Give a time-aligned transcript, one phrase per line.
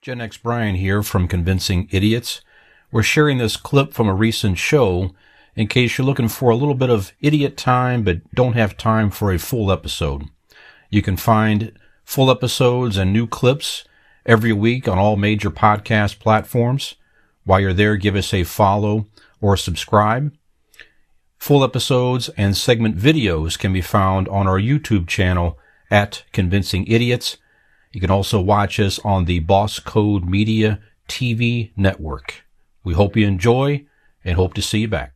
[0.00, 2.40] Gen X Brian here from Convincing Idiots.
[2.92, 5.10] We're sharing this clip from a recent show
[5.56, 9.10] in case you're looking for a little bit of idiot time but don't have time
[9.10, 10.22] for a full episode.
[10.88, 11.72] You can find
[12.04, 13.84] full episodes and new clips
[14.24, 16.94] every week on all major podcast platforms.
[17.42, 19.06] While you're there, give us a follow
[19.40, 20.32] or subscribe.
[21.38, 25.58] Full episodes and segment videos can be found on our YouTube channel
[25.90, 27.36] at Convincing Idiots.
[27.92, 32.44] You can also watch us on the Boss Code Media TV network.
[32.84, 33.86] We hope you enjoy
[34.24, 35.14] and hope to see you back.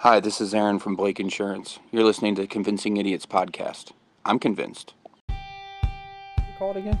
[0.00, 1.78] Hi, this is Aaron from Blake Insurance.
[1.90, 3.92] You're listening to the Convincing Idiots podcast.
[4.24, 4.92] I'm convinced.
[6.58, 7.00] Call it again.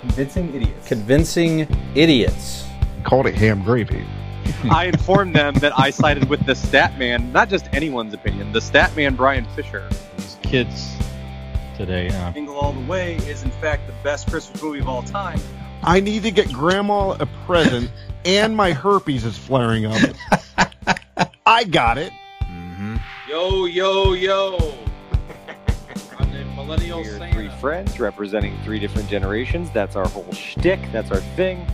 [0.00, 0.86] Convincing idiots.
[0.86, 1.60] Convincing
[1.94, 2.64] idiots.
[3.04, 4.04] Called it ham gravy.
[4.70, 8.60] I informed them that I sided with the stat man, not just anyone's opinion, the
[8.60, 9.88] stat man Brian Fisher.
[10.16, 10.96] These kids
[11.76, 12.32] today, huh?
[12.32, 15.40] Jingle All the Way is in fact the best Christmas movie of all time.
[15.82, 17.90] I need to get grandma a present,
[18.24, 20.00] and my herpes is flaring up.
[21.46, 22.12] I got it.
[23.28, 24.56] Yo, yo, yo.
[26.18, 27.34] I'm the millennial We're Santa.
[27.34, 29.70] three friends representing three different generations.
[29.72, 30.80] That's our whole shtick.
[30.92, 31.66] That's our thing.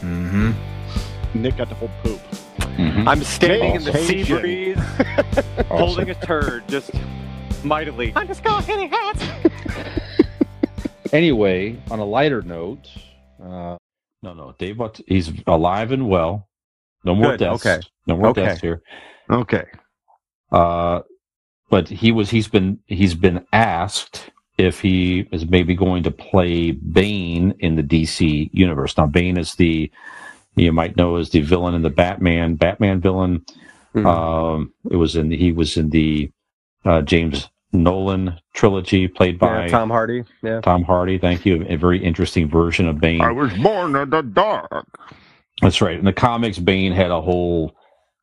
[0.00, 0.52] Mm-hmm.
[1.34, 2.20] Nick got to hold poop.
[2.78, 4.40] I'm standing in the sea Caucasian.
[4.40, 4.78] breeze,
[5.68, 6.90] holding a turd, just
[7.64, 8.12] mightily.
[8.14, 9.22] I'm just going hitting hats.
[11.12, 12.86] Anyway, on a lighter note,
[13.42, 13.76] uh,
[14.22, 16.48] no, no, Dave, Baut- he's alive and well.
[17.04, 17.64] No more Good, deaths.
[17.66, 17.80] okay.
[18.06, 18.44] No more Okay.
[18.44, 18.82] deaths here.
[19.30, 19.64] Okay.
[20.52, 21.00] Uh,
[21.70, 26.72] but he was he's been he's been asked if he is maybe going to play
[26.72, 28.94] Bane in the DC universe.
[28.98, 29.90] Now Bane is the
[30.58, 33.44] you might know as the villain in the Batman Batman villain.
[33.94, 34.06] Mhm.
[34.06, 36.30] Um, it was in he was in the
[36.84, 40.24] uh, James Nolan trilogy, played by Yeah, Tom Hardy.
[40.42, 40.60] Yeah.
[40.60, 41.18] Tom Hardy.
[41.18, 41.64] Thank you.
[41.68, 43.20] A very interesting version of Bane.
[43.20, 44.86] I was born in the dark.
[45.60, 45.98] That's right.
[45.98, 47.74] In the comics, Bane had a whole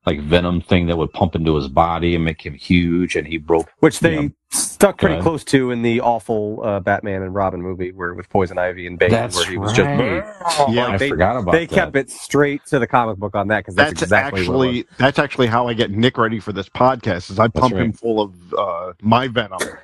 [0.05, 3.37] like venom thing that would pump into his body and make him huge, and he
[3.37, 3.69] broke.
[3.79, 4.27] Which they Yeah.
[4.51, 8.29] stuck pretty Go close to in the awful uh, Batman and Robin movie, where with
[8.29, 9.87] Poison Ivy and Bane, That's where he was just.
[9.87, 10.23] right.
[10.69, 11.73] Yeah, I they- forgot about They that.
[11.75, 14.85] kept it straight to the comic book on that because that's, That's, exactly what actually
[14.97, 17.31] that's actually how I get Nick ready for this podcast.
[17.31, 19.75] Is I pump him full of uh, my venom, That's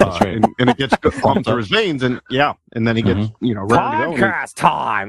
[0.00, 0.34] Uh, right.
[0.36, 3.44] and, and it gets pumped through his veins, and yeah, and then he gets Mm-hmm.
[3.44, 4.10] you know ready to go.
[4.10, 5.08] and he- Podcast time.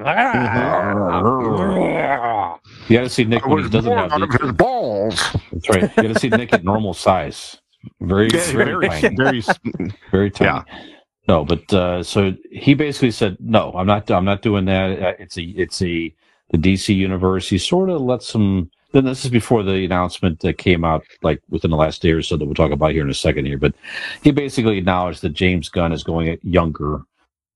[2.90, 4.42] You got to see Nick when he doesn't have out of these.
[4.42, 5.16] his balls.
[5.52, 5.82] That's right.
[5.98, 7.58] You got to see Nick at normal size.
[8.02, 9.16] Very, Yeah, very, very, tiny.
[9.16, 9.44] very,
[10.12, 10.64] very tiny.
[11.28, 14.10] No, but uh, so he basically said, "No, I'm not.
[14.12, 15.02] I'm not doing that.
[15.02, 16.14] Uh, It's a, it's a
[16.52, 18.70] the DC universe." He sort of lets some.
[18.94, 22.22] Then this is before the announcement that came out, like within the last day or
[22.22, 23.58] so, that we'll talk about here in a second here.
[23.58, 23.74] But
[24.22, 27.02] he basically acknowledged that James Gunn is going younger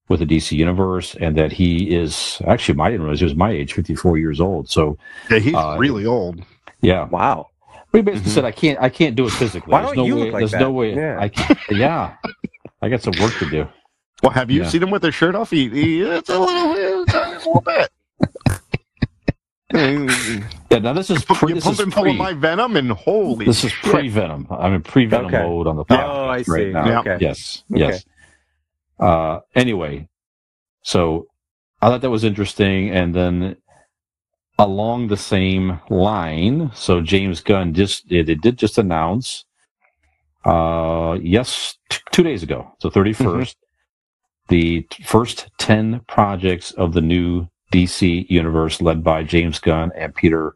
[0.07, 3.49] with the DC universe, and that he is actually, my didn't realize he was my
[3.51, 4.69] age, 54 years old.
[4.69, 4.97] So
[5.29, 6.41] yeah, he's Uh, really old.
[6.81, 7.47] yeah, Wow.
[7.91, 8.35] but he basically Mhm.
[8.35, 8.79] said, "I can't.
[8.79, 9.71] I can't do it physically.
[9.71, 10.21] Why There's don't no you way.
[10.25, 10.61] look like there's that?
[10.61, 10.95] no way.
[10.95, 11.17] Yeah.
[11.19, 11.59] I can't.
[11.71, 12.13] Yeah,
[12.81, 13.67] I got some work to do."
[14.23, 14.67] Well, have you Yeah.
[14.69, 15.49] seen him with his shirt off?
[15.49, 17.89] He, he it's a little, it's a little bit.
[20.75, 22.75] you Yeah, now this is pre, this pump is him full pre, of my venom,
[22.77, 24.47] and holy this is pre venom.
[24.49, 25.43] I'm in pre venom Okay.
[25.43, 26.51] mode on the Oh, podcast I see.
[26.51, 26.85] right now.
[26.87, 26.99] Yeah.
[26.99, 27.17] Okay.
[27.21, 27.79] Yes, Okay.
[27.81, 28.05] yes.
[28.99, 30.07] Uh, anyway,
[30.81, 31.27] so
[31.81, 33.57] I thought that was interesting, and then
[34.57, 39.43] along the same line, so James Gunn just it, it did just announce,
[40.45, 43.55] uh, yes, t- two days ago, so 31st,
[44.47, 50.13] the t- first ten projects of the new DC universe, led by James Gunn and
[50.15, 50.55] Peter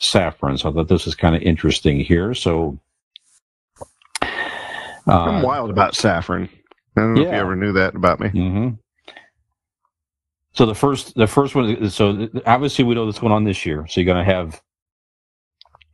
[0.00, 0.58] Safran.
[0.58, 2.34] So I thought this was kind of interesting here.
[2.34, 2.78] So.
[5.06, 6.48] I'm Uh, wild about saffron.
[6.96, 8.28] I don't know if you ever knew that about me.
[8.28, 8.68] hmm
[10.52, 11.88] So the first, the first one.
[11.90, 13.86] So obviously we know what's going on this year.
[13.88, 14.62] So you're going to have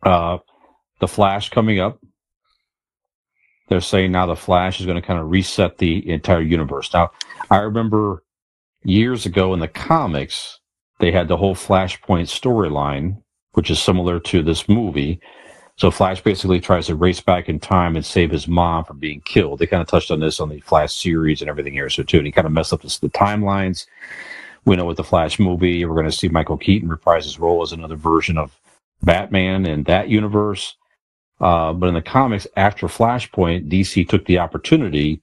[0.05, 0.39] uh,
[1.01, 2.01] the Flash coming up.
[3.69, 6.93] They're saying now the Flash is going to kind of reset the entire universe.
[6.93, 7.11] Now
[7.51, 8.23] I remember
[8.85, 10.61] years ago in the comics
[11.01, 13.23] they had the whole Flashpoint storyline,
[13.57, 15.19] which is similar to this movie.
[15.79, 19.23] So Flash basically tries to race back in time and save his mom from being
[19.23, 19.59] killed.
[19.59, 22.19] They kind of touched on this on the Flash series and everything here, so too.
[22.19, 23.87] And he kind of messed up the, the timelines.
[24.67, 27.63] We know with the Flash movie, we're going to see Michael Keaton reprise his role
[27.63, 28.59] as another version of
[29.03, 30.77] Batman in that universe.
[31.41, 35.23] Uh, but in the comics, after Flashpoint, DC took the opportunity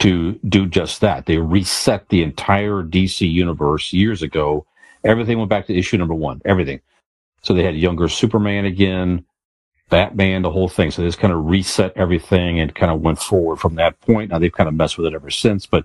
[0.00, 1.26] to do just that.
[1.26, 4.66] They reset the entire DC universe years ago.
[5.04, 6.42] Everything went back to issue number one.
[6.44, 6.80] Everything.
[7.42, 9.24] So they had younger Superman again.
[9.88, 10.90] Batman, the whole thing.
[10.90, 14.30] So they just kind of reset everything and kind of went forward from that point.
[14.30, 15.84] Now they've kind of messed with it ever since, but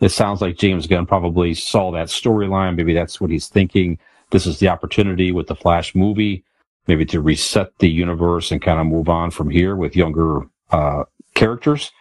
[0.00, 2.76] it sounds like James Gunn probably saw that storyline.
[2.76, 3.98] Maybe that's what he's thinking.
[4.30, 6.44] This is the opportunity with the Flash movie,
[6.86, 10.40] maybe to reset the universe and kind of move on from here with younger
[10.70, 11.04] uh,
[11.34, 11.92] characters.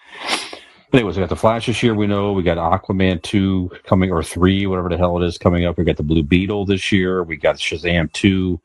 [0.94, 1.94] Anyways, we got the Flash this year.
[1.94, 5.66] We know we got Aquaman two coming or three, whatever the hell it is, coming
[5.66, 5.78] up.
[5.78, 7.24] We got the Blue Beetle this year.
[7.24, 8.60] We got Shazam two.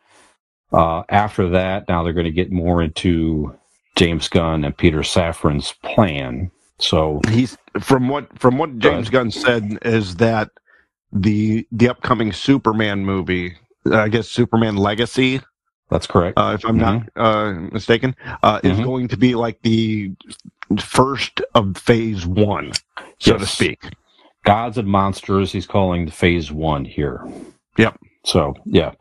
[0.73, 3.57] Uh, after that, now they're going to get more into
[3.95, 6.51] James Gunn and Peter Safran's plan.
[6.79, 10.51] So He's from what from what James Gunn said is that
[11.13, 13.55] the the upcoming Superman movie,
[13.91, 15.41] I guess Superman Legacy,
[15.89, 16.37] that's correct.
[16.37, 18.85] uh, if I'm not uh, mistaken, uh, is Mhm.
[18.85, 20.12] going to be like the
[20.79, 22.73] first of Phase One,
[23.19, 23.83] so to speak.
[24.45, 27.21] Gods and Monsters, he's calling the phase one here.
[27.79, 27.99] Yep.
[28.25, 28.93] So, yeah.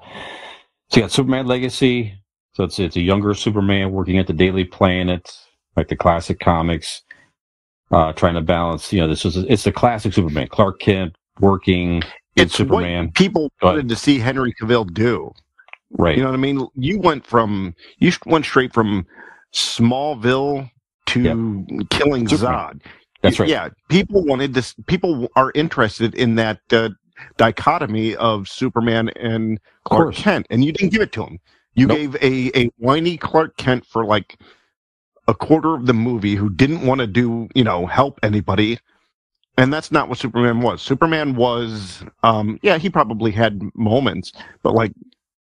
[0.90, 2.14] So you got Superman Legacy.
[2.54, 5.30] So it's, it's a younger Superman working at the Daily Planet,
[5.76, 7.02] like the classic comics,
[7.92, 10.48] uh, trying to balance, you know, this is, it's the classic Superman.
[10.48, 12.02] Clark Kent working,
[12.38, 13.06] It's Superman.
[13.08, 15.32] what people wanted to see Henry Cavill do.
[15.98, 16.16] right.
[16.16, 16.66] You know what I mean?
[16.76, 19.06] You went from you went straight from
[19.54, 20.70] Smallville
[21.08, 22.54] to killing Superman.
[22.80, 22.82] Zod.
[23.22, 23.50] That's right.
[23.50, 24.76] Yeah, people wanted this.
[24.88, 26.90] People are interested in that uh,
[27.38, 30.16] dichotomy of Superman and Clark.
[30.16, 31.40] Kent, and you didn't give it to him.
[31.76, 31.98] You Nope.
[31.98, 34.38] gave a a whiny Clark Kent for like
[35.28, 38.80] a quarter of the movie who didn't want to do you know help anybody.
[39.58, 40.82] And that's not what Superman was.
[40.82, 44.34] Superman was, um, yeah, he probably had moments,
[44.64, 44.92] but like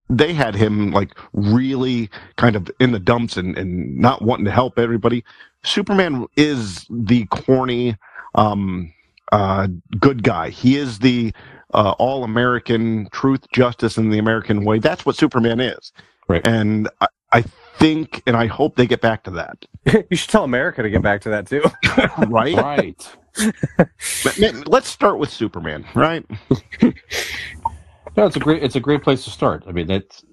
[0.08, 4.50] they had him like really kind of in the dumps and, and not wanting to
[4.50, 5.24] help everybody.
[5.62, 7.96] Superman is the corny
[8.34, 8.92] um,
[9.32, 9.68] uh,
[9.98, 10.48] good guy.
[10.48, 11.32] He is the
[11.74, 14.78] uh, all American truth, justice, and the American way.
[14.78, 15.92] That's what Superman is.
[16.28, 16.46] Right.
[16.46, 17.42] And I, I
[17.78, 19.64] think and I hope they get back to that.
[20.10, 21.62] you should tell America to get back to that too.
[22.28, 22.54] Right?
[22.56, 23.16] Right.
[24.24, 26.24] But, man, Let's start with Superman, right?
[28.16, 29.62] No, it's a great, it's a great place to start.
[29.68, 30.24] I mean, that's,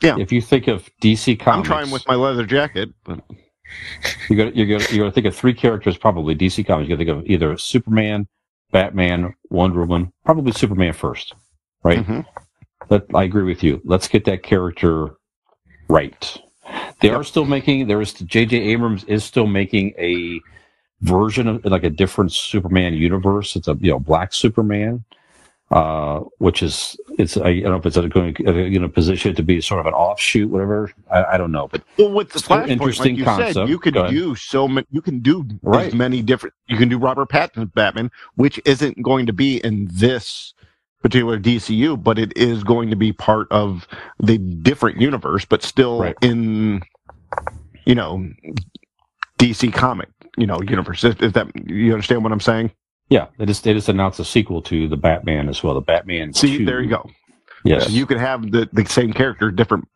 [0.00, 0.16] Yeah.
[0.18, 3.20] if you think of DC Comics, I'm trying with my leather jacket, but
[4.30, 6.88] you got you got you got to think of three characters probably DC Comics.
[6.88, 8.26] You got to think of either Superman,
[8.74, 11.32] Batman, Wonder Woman, probably Superman first,
[11.84, 12.04] right?
[12.04, 12.26] Mhm.
[12.88, 13.80] But I agree with you.
[13.84, 15.14] Let's get that character
[15.88, 16.42] right.
[17.00, 17.86] They are still making.
[17.86, 18.56] There is J.J.
[18.56, 20.40] Abrams is still making a
[21.02, 23.54] version of like a different Superman universe.
[23.54, 25.04] It's a you know black Superman,
[25.70, 29.34] uh, which is it's I, I don't know if it's going to you know position
[29.34, 30.92] to be sort of an offshoot, whatever.
[31.10, 33.54] I, I don't know, but Well, with the Flashpoint, interesting like you concept.
[33.54, 34.86] said, you could do so many.
[34.90, 35.86] You can do Right.
[35.88, 36.54] as many different.
[36.68, 40.54] You can do Robert Pattinson's Batman, which isn't going to be in this
[41.02, 43.86] particular DCU, but it is going to be part of
[44.20, 46.16] the different universe, but still Right.
[46.22, 46.82] in,
[47.84, 48.26] you know,
[49.38, 51.04] DC comic, you know, universe.
[51.04, 52.70] Is, is that you understand what I'm saying?
[53.14, 55.74] Yeah, they just they just announced a sequel to the Batman as well.
[55.74, 56.32] The Batman.
[56.32, 56.64] See, 2.
[56.64, 57.08] there you go.
[57.66, 59.86] Yes, So you could have the, the same character, different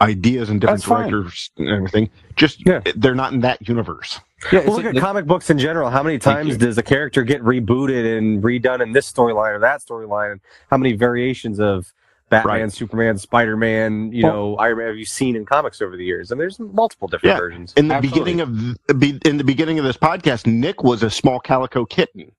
[0.00, 1.10] ideas and different That's fine.
[1.10, 2.10] directors and everything.
[2.34, 2.80] Just Yeah.
[2.96, 4.18] they're not in that universe.
[4.50, 5.88] yeah, Well, look at comic books in general.
[5.90, 9.82] How many times does a character get rebooted and redone in this storyline or that
[9.82, 10.32] storyline?
[10.32, 10.40] And
[10.70, 11.92] how many variations of
[12.28, 12.72] Batman, Right.
[12.72, 16.04] Superman, Spider Man, you Well- know, Iron Man have you seen in comics over the
[16.04, 16.30] years?
[16.32, 17.38] And there's multiple different Yeah.
[17.40, 17.72] versions.
[17.76, 18.32] In the Absolutely.
[18.34, 18.40] beginning
[18.88, 22.32] of the, in the beginning of this podcast, Nick was a small calico kitten.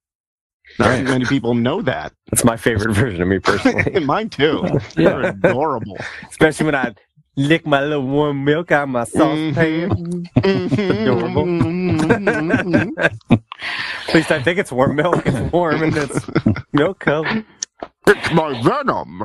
[0.79, 1.03] Not Right.
[1.03, 2.13] many people know that.
[2.31, 4.61] That's my favorite version of me personally, Mine too.
[4.65, 4.79] Yeah.
[4.95, 5.97] They're adorable.
[6.29, 6.93] especially when I
[7.35, 10.25] lick my little warm milk out of my saucepan.
[10.37, 11.43] Mhm.
[14.07, 15.21] At least I think it's warm milk.
[15.25, 16.19] It's warm and it's
[16.73, 17.43] milk color.
[18.07, 19.19] it's my venom.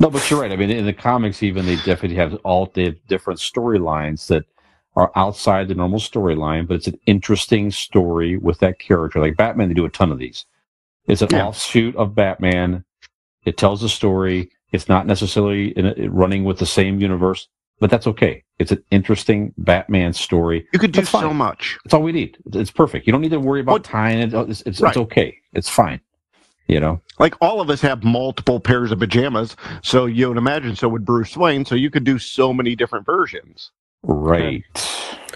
[0.00, 0.52] No, but you're right.
[0.52, 4.44] I mean, in the comics, even they definitely have all they have different storylines that
[4.98, 9.20] are outside the normal storyline, but it's an interesting story with that character.
[9.20, 10.44] Like Batman, they do a ton of these.
[11.06, 11.46] It's an Yeah.
[11.46, 12.84] offshoot of Batman.
[13.44, 14.50] It tells a story.
[14.72, 18.42] It's not necessarily in a, running with the same universe, but that's okay.
[18.58, 20.66] It's an interesting Batman story.
[20.72, 21.22] you could do That's fine.
[21.22, 21.78] so much.
[21.84, 22.36] That's all we need.
[22.46, 23.06] It's- It's perfect.
[23.06, 24.34] You don't need to worry about What- tying it.
[24.34, 24.88] It's, it's, Right.
[24.90, 25.36] it's okay.
[25.54, 26.00] It's fine.
[26.66, 27.00] You know?
[27.20, 31.04] Like all of us have multiple pairs of pajamas, so you would imagine so would
[31.06, 31.64] Bruce Wayne.
[31.64, 33.70] So you could do so many different versions.
[34.02, 34.64] Right.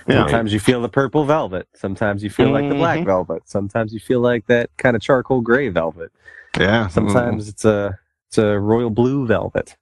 [0.09, 0.23] Yeah.
[0.23, 1.69] Sometimes you feel the purple velvet.
[1.75, 3.07] Sometimes you feel like the black Mhm.
[3.07, 3.43] velvet.
[3.49, 6.11] Sometimes you feel like that kind of charcoal gray velvet.
[6.59, 6.89] Yeah.
[6.89, 9.77] Sometimes it's a it's a royal blue velvet.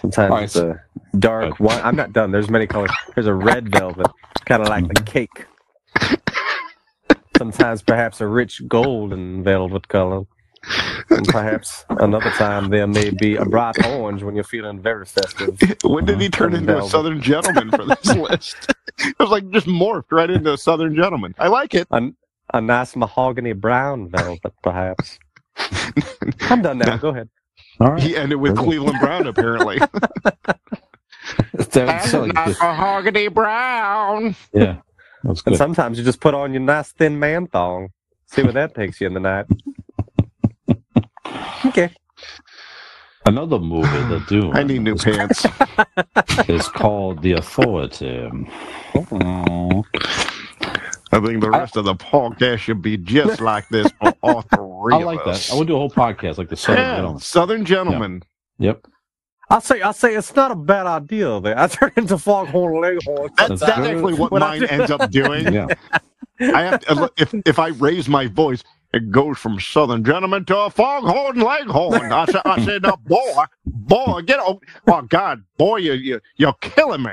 [0.00, 0.82] Sometimes right, it's a
[1.18, 1.80] dark one.
[1.82, 2.30] I'm not done.
[2.30, 2.90] There's many colors.
[3.14, 4.06] There's a red velvet,
[4.44, 5.46] kind of like the cake.
[7.36, 10.24] Sometimes perhaps a rich golden velvet color.
[11.10, 15.58] And perhaps another time there may be a bright orange when you're feeling very festive.
[15.82, 16.30] When did he mm-hmm.
[16.30, 16.84] turn Some into a.
[16.84, 18.72] Uh, Southern gentleman for this list?
[18.98, 21.34] It was like just morphed right into a Southern gentleman.
[21.38, 21.86] I like it.
[21.90, 22.10] A,
[22.52, 25.18] a nice mahogany brown velvet, perhaps.
[26.40, 26.96] I'm done now.
[26.96, 27.28] Go ahead.
[27.80, 28.02] All right.
[28.02, 29.80] He ended with Cleveland Brown, apparently.
[31.54, 34.36] That sounds like mahogany brown.
[34.52, 34.76] yeah,
[35.22, 37.88] that's And sometimes you just put on your nice thin man thong.
[38.26, 39.46] See where that takes you in the night.
[41.76, 41.92] Okay.
[43.26, 45.44] Another movie they're doing I need new pants.
[46.48, 48.30] is called The Authority.
[49.10, 49.82] Oh.
[51.12, 54.94] I think the rest of the podcast should be just like this for all three
[54.94, 55.48] I of like us.
[55.48, 55.54] that.
[55.54, 57.20] I would do a whole podcast like the Southern Yeah, Gentleman.
[57.20, 58.22] Southern gentleman.
[58.58, 58.86] Yep.
[59.50, 61.40] I say, I say, it's not a bad idea.
[61.40, 63.30] That I turn into Foghorn Leghorn.
[63.36, 65.52] That's, That's that's actually what When mine ends up doing.
[65.52, 65.66] Yeah.
[66.40, 70.56] I have to, if if I raise my voice, it goes from Southern gentleman to
[70.56, 72.12] a foghorn leghorn.
[72.12, 76.54] I said, I said, now, boy, boy, get oh, oh God, boy, you you you're
[76.60, 77.12] killing me.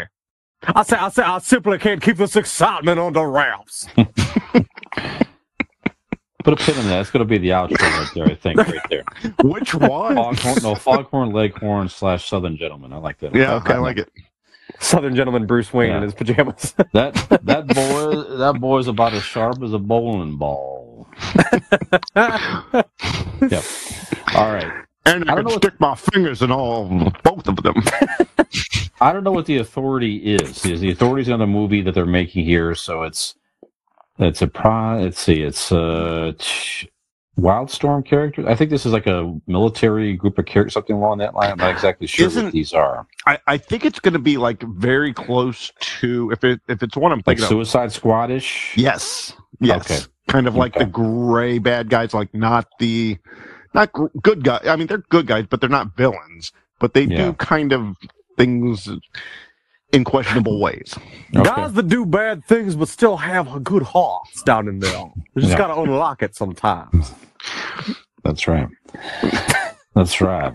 [0.64, 3.88] I say, I say, I simply can't keep this excitement under wraps.
[6.44, 7.02] Put a pin in that.
[7.02, 9.04] It's going to be the outro right there, I think, right there.
[9.44, 10.16] Which one?
[10.16, 12.94] Foghorn, no, Foghorn Leghorn slash Southern Gentleman.
[12.94, 13.36] I like that.
[13.36, 14.10] yeah, I like it.
[14.80, 16.74] Southern gentleman Bruce Wayne in his pajamas.
[16.94, 20.81] That that boy, that boy's about as sharp as a bowling ball.
[23.50, 23.64] Yep.
[24.36, 24.74] All right.
[25.06, 27.76] And I I, don't know what- stick my fingers in all both of them.
[29.02, 30.66] I don't know what the authority is.
[30.66, 32.76] Is the authority's another movie that they're making here?
[32.76, 33.36] So it's
[34.20, 35.00] it's a pro.
[35.02, 35.42] Let's see.
[35.44, 36.34] It's uh
[37.40, 38.46] Wildstorm characters.
[38.46, 41.52] I think this is like a military group of characters, something along that line.
[41.52, 43.08] I'm not exactly sure Isn't- what these are.
[43.26, 46.98] I, I think it's going to be like very close to if it if it's
[46.98, 47.50] one I'm Like thinking of.
[47.50, 48.76] Suicide Squadish.
[48.76, 50.00] Yes, yes, Okay.
[50.28, 50.86] kind of like Okay.
[50.86, 53.18] the gray bad guys, like not the
[53.74, 54.68] not gr- good guys.
[54.68, 56.52] I mean, they're good guys, but they're not villains.
[56.80, 57.18] But they Yeah.
[57.28, 57.96] do kind of
[58.38, 58.90] things
[59.94, 60.94] in questionable ways.
[61.36, 61.44] Okay.
[61.44, 64.92] Guys that do bad things but still have a good hearts down in there.
[65.36, 65.58] You just Yeah.
[65.58, 67.14] gotta unlock it sometimes.
[68.24, 68.68] That's right.
[69.96, 70.54] That's right.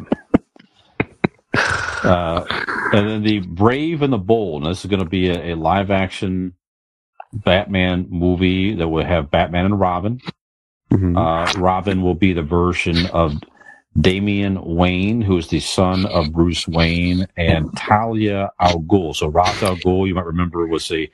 [2.04, 2.44] Uh,
[2.92, 4.62] and then the Brave and the Bold.
[4.62, 6.54] Now, this is going to be a, a live action
[7.32, 10.20] Batman movie that will have Batman and Robin.
[10.92, 13.34] Uh, Robin will be the version of
[14.00, 19.14] Damian Wayne, who is the son of Bruce Wayne, and Talia al Ghul.
[19.14, 21.08] So Ra's al Ghul, you might remember, was a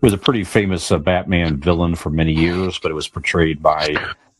[0.00, 3.88] was a pretty famous uh, Batman villain for many years, but it was portrayed by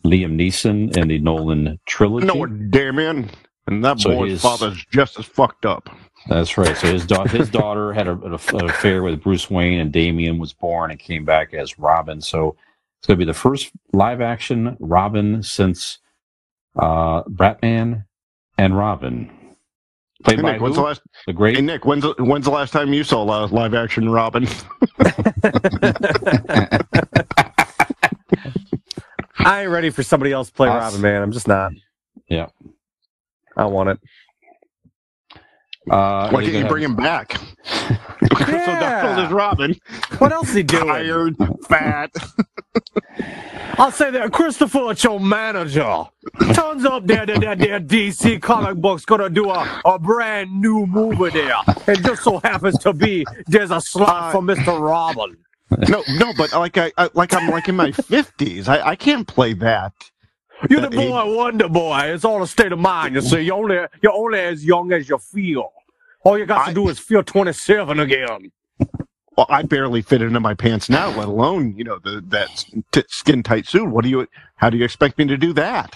[0.05, 2.27] Liam Neeson in the Nolan trilogy.
[2.27, 3.29] No, Damian,
[3.67, 5.89] and that So boy's his- father's just as fucked up.
[6.29, 6.77] That's right.
[6.77, 9.93] So his da- his daughter had a, an aff- an affair with Bruce Wayne, and
[9.93, 12.21] Damian was born and came back as Robin.
[12.21, 12.57] So
[12.99, 15.99] it's going to be the first live action Robin since
[16.79, 18.05] uh, Batman
[18.59, 19.31] and Robin.
[20.25, 20.83] Played Hey, by Nick, when's the who?
[20.83, 21.03] last?
[21.27, 24.11] the great Hey, Nick, when's the, when's the last time you saw a live action
[24.11, 24.49] Robin?
[29.45, 30.71] I ain't ready for somebody else to play Us.
[30.71, 31.23] Robin, man.
[31.23, 31.73] I'm just not.
[32.29, 32.49] Yeah.
[33.57, 34.01] I want it.
[35.91, 37.41] Uh, Why you're can't you gonna bring him back?
[38.65, 39.77] so Donald is Robin,
[40.19, 41.01] What else he doing?
[41.01, 41.37] tired,
[41.69, 42.11] fat.
[43.79, 46.07] I'll say that Christopher, it's your manager.
[46.55, 50.87] Turns up there that that there DC comic book's gonna do a, a brand new
[50.87, 51.55] movie there.
[51.87, 54.81] It just so happens to be there's a slot Uh, for Mr.
[54.81, 55.37] Robin.
[55.87, 58.69] No, no, but like I, I like I'm like in my fifties.
[58.71, 59.93] I, I can't play that.
[60.71, 61.99] You're the that boy wonder boy.
[62.07, 63.41] It's all a state of mind, you see.
[63.43, 65.71] You're only you're only as young as you feel.
[66.25, 68.51] All you got to I- do is feel twenty seven again.
[69.37, 73.05] Well, I barely fit into my pants now, let alone you know the that t-
[73.09, 73.91] skin tight suit.
[73.91, 74.27] What do you?
[74.57, 75.95] How do you expect me to do that?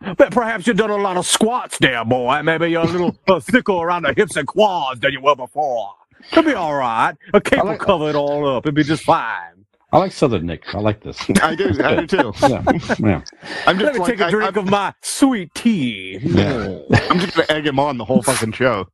[0.00, 2.42] But perhaps you've done a lot of squats there, boy.
[2.42, 5.94] Maybe you're a little uh, thicker around the hips and quads than you were before.
[6.32, 7.14] It'll be all right.
[7.34, 8.66] A cape will cover it all up.
[8.66, 9.64] It'll be just fine.
[9.92, 10.72] I like Southern Nick.
[10.74, 11.18] I like this.
[11.42, 12.32] I do, I do too.
[12.48, 12.62] Yeah,
[12.98, 13.22] yeah.
[13.66, 16.18] I'm Let just me like take a drink I'm, of my sweet tea.
[16.22, 16.78] Yeah.
[17.10, 18.86] I'm just gonna egg him on the whole fucking show.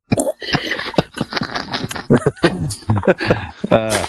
[3.70, 4.06] Uh,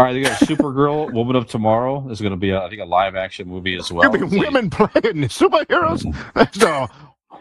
[0.00, 2.00] all right, they got Supergirl, Woman of Tomorrow.
[2.08, 4.10] This is going to be, a, I think, a live action movie as well.
[4.16, 4.90] You'll be women playing
[5.28, 6.02] superheroes.
[6.34, 6.88] That's a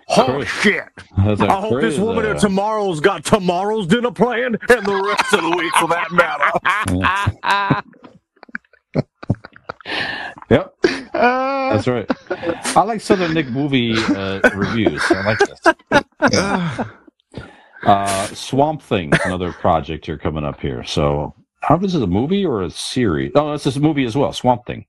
[0.09, 0.83] oh shit.
[1.17, 5.01] That's a I hope this crazy- woman of tomorrow's got tomorrow's dinner planned and the
[5.05, 7.83] rest of the week for that matter.
[10.51, 10.75] Yep,
[11.13, 12.05] Uh, that's right.
[12.75, 15.01] I like Southern Nick movie uh, reviews.
[15.09, 16.85] I like this.
[17.81, 20.83] Uh, Swamp Thing, another project here coming up here.
[20.83, 21.33] So,
[21.69, 23.31] how this is a movie or a series?
[23.35, 24.33] Oh, it's just a movie as well.
[24.33, 24.85] Swamp Thing.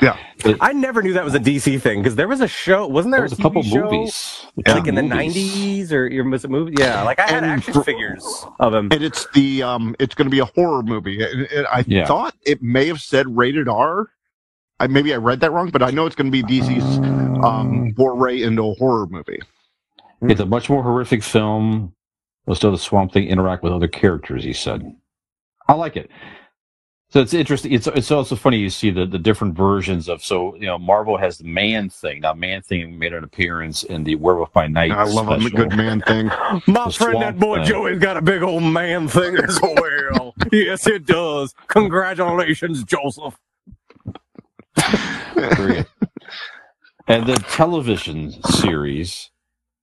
[0.00, 0.16] Yeah.
[0.60, 3.18] I never knew that was a DC thing because there was a show, wasn't there?
[3.20, 4.46] There was a TV couple show, movies.
[4.66, 6.74] like in the '90s or your was it movie?
[6.78, 8.88] Yeah, like I had And action for- figures of him.
[8.92, 12.06] and it's the um it's going to be a horror movie And- and i Yeah.
[12.06, 14.10] thought it may have said rated r
[14.78, 16.98] I, maybe i read that wrong but i know it's going to be dc's
[17.44, 19.40] um foray into a horror movie
[20.22, 21.94] It's a much more horrific film.
[22.46, 24.44] Will still the Swamp Thing interact with other characters?
[24.44, 24.94] He said.
[25.70, 26.10] I like it.
[27.10, 27.72] So it's interesting.
[27.72, 31.16] It's it's also funny you see the, the different versions of so you know Marvel
[31.16, 32.20] has the Man Thing.
[32.22, 34.92] Now Man Thing made an appearance in the Werewolf by Night.
[34.92, 36.28] i love a good man thing
[36.68, 37.66] My the friend, that boy thing.
[37.66, 40.34] Joey's got a big old man thing as well.
[40.52, 41.54] yes, it does.
[41.68, 43.36] Congratulations, Joseph.
[47.08, 49.30] And the television series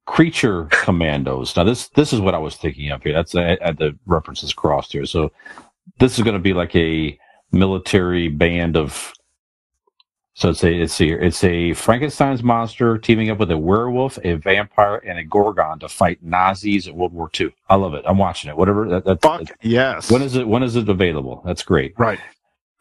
[0.07, 3.77] creature commandos now this this is what i was thinking of here that's I had
[3.77, 5.31] the references crossed here so
[5.99, 7.17] this is going to be like a
[7.51, 9.13] military band of
[10.33, 14.35] so it's a it's a it's a frankenstein's monster teaming up with a werewolf a
[14.35, 18.17] vampire and a gorgon to fight nazis in world war ii i love it i'm
[18.17, 21.63] watching it whatever that, that, fuck yes when is it when is it available that's
[21.63, 22.19] great right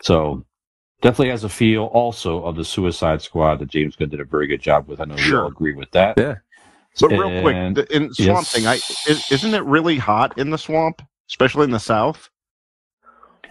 [0.03, 0.45] so
[1.01, 4.47] definitely has a feel also of the Suicide Squad that James Gunn did a very
[4.47, 5.01] good job with.
[5.01, 5.43] I know you Sure.
[5.43, 6.19] all agree with that.
[6.19, 6.37] Yeah.
[7.01, 8.53] but real quick the, in swamp yes.
[8.53, 8.75] thing i
[9.07, 12.31] is, isn't it really hot in the swamp especially in the south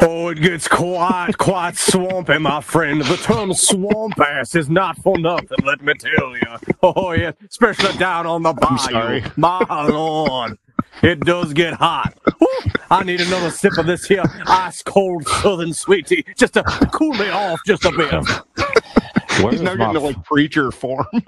[0.02, 3.02] Oh, it gets quite, quite swampy, my friend.
[3.02, 6.76] The term swamp ass is not for nothing, let me tell you.
[6.84, 8.78] Oh, yeah, especially down on the bayou.
[8.78, 9.24] sorry.
[9.38, 10.58] My lord.
[11.02, 12.14] It does get hot.
[12.38, 17.14] Whew, I need another sip of this here ice cold southern sweetie just to cool
[17.14, 18.12] me off just a bit.
[19.42, 21.06] Where he's is now my, getting to like preacher form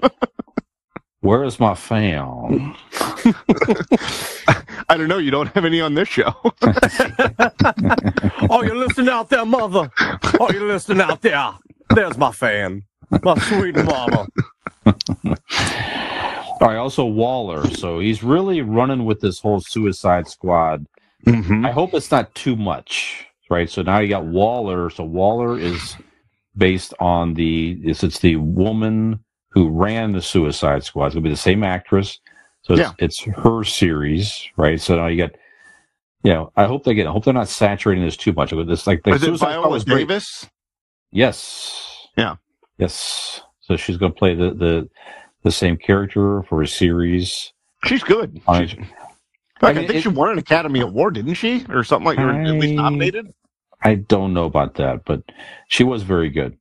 [1.20, 2.74] where is my fam?
[4.90, 6.34] i don't know you don't have any on this show
[8.50, 9.90] Oh, you're listening out there, mother.
[10.40, 11.52] Oh, you're listening out there.
[11.94, 12.82] There's my fan.
[13.22, 14.26] My sweet mama.
[14.86, 17.68] All right, also Waller.
[17.74, 20.86] So he's really running with this whole Suicide Squad.
[21.26, 21.66] mm-hmm.
[21.66, 23.68] I hope it's not too much, right?
[23.68, 24.88] So now you got Waller.
[24.90, 25.96] So Waller is
[26.56, 31.06] based on the it's, it's the woman who ran the Suicide Squad.
[31.06, 32.20] It's gonna be the same actress.
[32.62, 32.92] So it's, Yeah.
[32.98, 34.80] it's her series, right?
[34.80, 35.32] So now you got,
[36.22, 37.06] you know, I hope they get.
[37.06, 38.52] I hope they're not saturating this too much.
[38.52, 40.08] It's like the is it Suicide Squad viola was great.
[40.08, 40.46] davis
[41.10, 42.08] Yes.
[42.16, 42.36] Yeah.
[42.78, 43.40] Yes.
[43.60, 44.88] So she's gonna play the the
[45.44, 47.52] the same character for a series.
[47.84, 48.86] she's good I- She's-
[49.60, 52.06] I Like, I, mean, think it- she won an Academy Award, didn't she, or something
[52.06, 53.32] like, or at least nominated?
[53.82, 55.22] I don't know about that, but
[55.68, 56.56] she was very good.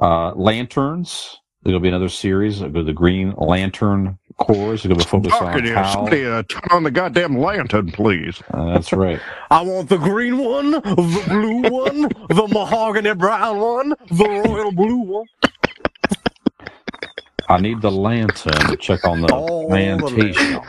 [0.00, 1.40] Uh, Lanterns.
[1.64, 4.74] There'll be another series of the Green Lantern Corps.
[4.74, 5.70] It's going to focus Dark on it is.
[5.70, 5.92] how.
[5.94, 8.42] Somebody uh, turn on the goddamn lantern, please.
[8.52, 9.18] Uh, that's right.
[9.50, 14.98] I want the green one, the blue one, the mahogany brown one, the royal blue
[14.98, 15.26] one.
[17.48, 20.62] I need the lantern to check on the Oh, the.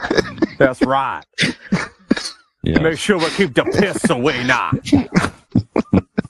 [0.58, 1.24] That's right.
[2.64, 2.82] Yes.
[2.82, 4.72] Make sure we keep the piss away now.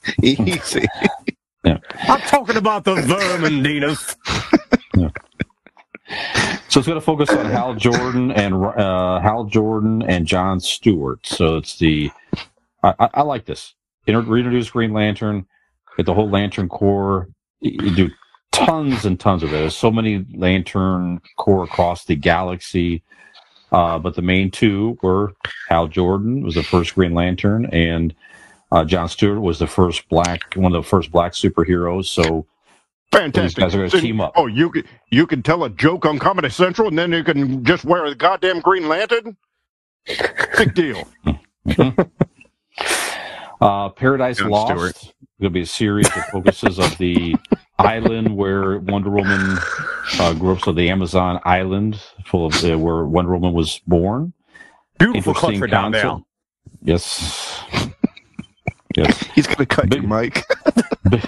[0.22, 0.86] Easy.
[2.00, 4.16] I'm talking about the vermin, Dinas.
[6.68, 11.26] So it's going to focus on Hal Jordan and uh, Hal Jordan and John Stewart.
[11.26, 12.10] So it's the
[12.82, 13.74] I, I, I like this.
[14.06, 15.46] Inter- reintroduce Green Lantern,
[15.96, 17.28] get the whole Lantern Corps.
[17.60, 18.10] You you do
[18.52, 19.58] tons and tons of it.
[19.58, 23.02] There's so many Lantern Corps across the galaxy.
[23.72, 25.32] Uh, but the main two were
[25.68, 28.14] Hal Jordan was the first Green Lantern, and
[28.76, 32.06] uh, John Stewart was the first black, one of the first black superheroes.
[32.06, 32.46] So
[33.10, 33.56] Fantastic.
[33.56, 34.32] These guys are gonna team up.
[34.36, 37.64] Oh, you can, you can tell a joke on Comedy Central, and then you can
[37.64, 39.36] just wear the goddamn Green Lantern?
[40.58, 41.08] Big deal.
[43.58, 44.70] Uh, Paradise Jon Lost.
[44.70, 45.14] Stewart.
[45.40, 47.34] Going to be a series that focuses of the
[47.78, 49.58] island where Wonder Woman
[50.18, 50.60] uh, grew up.
[50.60, 54.34] So the Amazon island, full of uh, where Wonder Woman was born.
[54.98, 56.18] Beautiful Interesting country down there.
[56.82, 57.45] Yes.
[58.96, 59.18] Yes.
[59.34, 60.44] He's going to cut Big- you, Mike.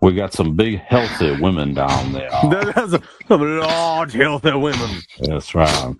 [0.00, 2.28] We got some big, healthy women down there.
[2.50, 2.90] There's
[3.26, 5.00] some large, healthy women.
[5.20, 5.94] That's right.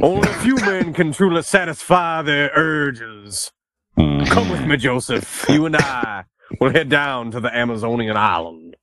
[0.00, 3.50] Only a few men can truly satisfy their urges.
[3.98, 4.24] Mhm.
[4.28, 5.46] Come with me, Joseph.
[5.48, 6.26] You and I
[6.60, 8.76] will head down to the Amazonian island.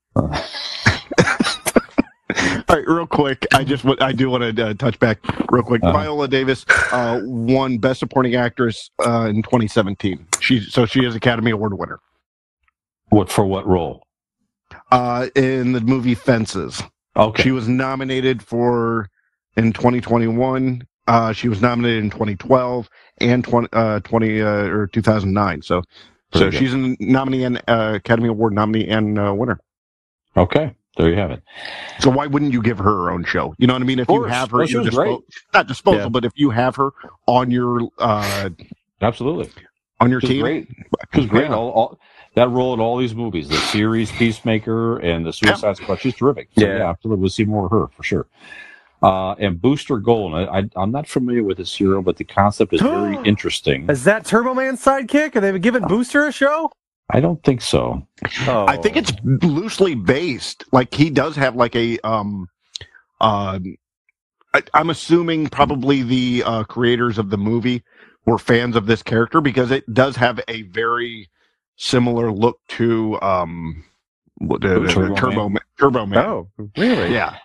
[2.37, 3.45] All right, real quick.
[3.53, 5.19] I just I do want to uh, touch back
[5.51, 5.83] real quick.
[5.83, 5.93] Uh-huh.
[5.93, 10.27] Viola Davis uh, won Best Supporting Actress uh, in 2017.
[10.39, 11.99] She so she is Academy Award winner
[13.09, 13.45] What for?
[13.45, 14.03] What role?
[14.91, 16.81] uh, in the movie Fences.
[17.15, 17.43] Okay.
[17.43, 19.09] She was nominated for
[19.55, 20.85] in 2021.
[21.07, 22.89] Uh, she was nominated in 2012
[23.21, 25.61] and 20, uh, 20 uh, or 2009.
[25.61, 25.81] So
[26.33, 26.53] So good.
[26.53, 29.59] she's a nominee and uh, Academy Award nominee and uh, winner.
[30.35, 31.41] Okay, there you have it.
[31.99, 33.53] So why wouldn't you give her her own show?
[33.57, 33.99] You know what I mean?
[33.99, 36.09] If you have her, at she your was dispo- not disposal, Yeah.
[36.09, 36.89] but if you have her
[37.27, 38.49] on your uh,
[39.01, 39.49] Absolutely.
[39.99, 40.67] on your She team, great.
[41.13, 41.49] She was great.
[41.49, 41.55] Yeah.
[41.55, 41.99] All, all,
[42.35, 46.49] that role in all these movies, the series, Peacemaker, and the Suicide Squad, she's terrific.
[46.57, 46.77] So, Yeah.
[46.77, 46.89] yeah.
[46.89, 47.21] absolutely.
[47.21, 48.27] We'll see more of her for sure.
[49.01, 52.73] Uh, and Booster Gold, I, I, I'm not familiar with this hero, but the concept
[52.73, 53.87] is very interesting.
[53.89, 55.35] Is that Turbo Man's sidekick?
[55.35, 56.71] Are they giving Booster a show?
[57.09, 58.05] I don't think so.
[58.47, 58.65] Oh.
[58.67, 60.65] I think it's loosely based.
[60.71, 62.47] Like he does have like a um,
[63.21, 63.59] uh,
[64.53, 67.83] I, I'm assuming probably the uh, creators of the movie
[68.25, 71.29] were fans of this character because it does have a very
[71.77, 73.85] similar look to um,
[74.39, 75.61] what- the, the- Turbo Turbo Man.
[75.79, 76.25] Turbo Man.
[76.25, 77.13] Oh, really?
[77.13, 77.37] Yeah.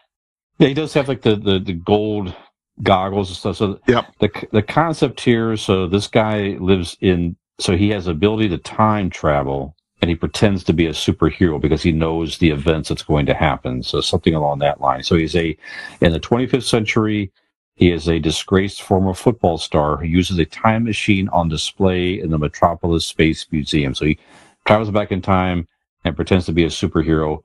[0.58, 2.34] Yeah, he does have like the, the, the gold
[2.82, 3.56] goggles and stuff.
[3.56, 4.06] So Yep.
[4.20, 9.10] the the concept here, so this guy lives in, so he has ability to time
[9.10, 13.26] travel, and he pretends to be a superhero because he knows the events that's going
[13.26, 13.82] to happen.
[13.82, 15.02] So something along that line.
[15.02, 15.56] So he's a
[16.00, 17.30] in the 25th century.
[17.74, 22.30] He is a disgraced former football star who uses a time machine on display in
[22.30, 23.94] the Metropolis Space Museum.
[23.94, 24.18] So he
[24.66, 25.66] travels back in time
[26.04, 27.42] and pretends to be a superhero.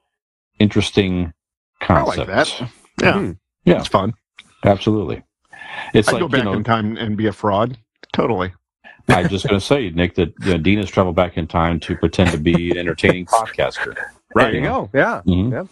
[0.59, 1.33] Interesting
[1.79, 2.17] concept.
[2.17, 2.69] I like that.
[3.01, 3.13] Yeah.
[3.13, 3.31] Hmm.
[3.65, 3.79] Yeah.
[3.79, 4.13] It's fun.
[4.65, 5.23] Absolutely.
[5.93, 7.77] It's I'd like go back you know, in time and be a fraud.
[8.13, 8.51] Totally.
[9.17, 11.47] I was just going to say, Nick, that you know, Dean has traveled back in
[11.47, 13.95] time to pretend to be an entertaining podcaster.
[14.35, 14.51] Right.
[14.51, 14.89] There you go.
[14.93, 15.21] Yeah.
[15.25, 15.51] Mhm.
[15.51, 15.67] Yep.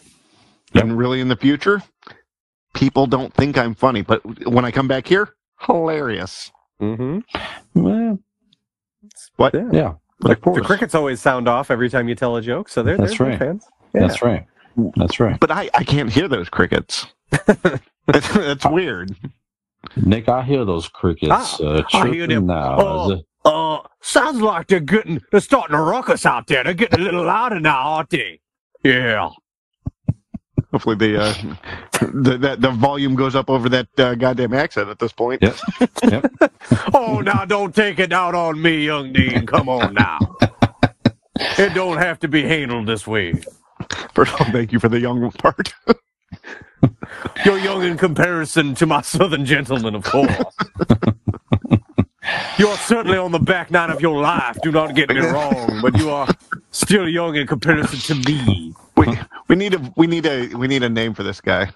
[0.84, 1.82] And really, in the future,
[2.74, 5.30] people don't think I'm funny, but when I come back here,
[5.62, 6.52] hilarious.
[6.82, 7.20] Mm-hmm.
[7.82, 8.20] Well,
[9.38, 9.54] What?
[9.54, 9.70] Yeah.
[9.72, 12.98] yeah, The, the crickets always sound off every time you tell a joke, so they're,
[12.98, 13.40] That's they're right.
[13.40, 13.66] fans.
[13.94, 14.46] That's right.
[14.98, 15.40] That's right.
[15.40, 17.06] But I, I can't hear those crickets.
[17.46, 17.80] that's,
[18.34, 19.16] that's weird.
[19.98, 22.46] Nick, I hear those crickets Ah, uh, I hear them.
[22.48, 22.76] now.
[22.80, 23.22] Oh.
[23.46, 26.64] Uh, sounds like they're getting, they're starting to ruckus out there.
[26.64, 28.40] They're getting a little louder now, aren't they?
[28.84, 29.30] Yeah.
[30.72, 31.34] Hopefully, the, uh,
[32.02, 35.42] the, the the volume goes up over that uh, goddamn accent at this point.
[35.42, 35.56] Yep.
[36.04, 36.32] Yep.
[36.94, 39.46] Oh, now don't take it out on me, young Dean.
[39.46, 40.18] Come on now.
[41.58, 43.34] It don't have to be handled this way.
[44.14, 45.74] First of all, thank you for the young part.
[47.46, 50.56] You're young in comparison to my southern gentleman, of course.
[52.58, 54.58] You're certainly on the back nine of your life.
[54.62, 56.28] Do not get me wrong, but you are
[56.72, 58.74] still young in comparison to me.
[58.98, 61.70] we we need a we need a we need a name for this guy.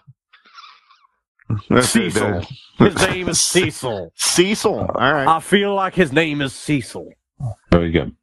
[1.70, 2.44] That's Cecil.
[2.78, 4.12] His name is Cecil.
[4.16, 4.80] Cecil.
[4.80, 5.28] All right.
[5.28, 7.12] I feel like his name is Cecil.
[7.72, 8.16] Very good.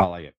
[0.00, 0.34] I like it.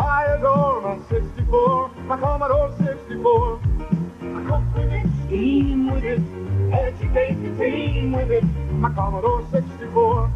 [0.00, 3.60] I adore my 64, my Commodore 64.
[3.60, 6.22] I cook with it, steam with it,
[6.72, 10.32] educate the team with it, my Commodore 64.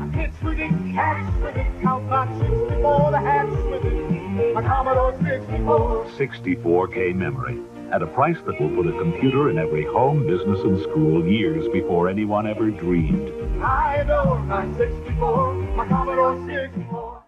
[0.00, 4.62] I kids with it, cats with it, count my 64, the hats with it, my
[4.62, 6.06] Commodore 64.
[6.18, 7.60] 64K memory
[7.92, 11.68] at a price that will put a computer in every home, business, and school years
[11.72, 13.30] before anyone ever dreamed.
[13.62, 17.19] I adore my 64, my Commodore 64.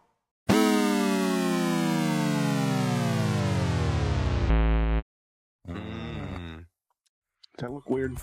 [7.62, 8.16] That look weird?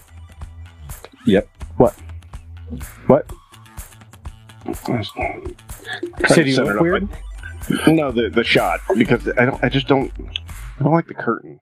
[1.25, 1.47] Yep.
[1.77, 1.95] What?
[6.27, 7.07] Said you look weird?
[7.87, 9.63] No, the the shot because I don't.
[9.63, 10.11] I just don't.
[10.77, 11.61] I don't like the curtain.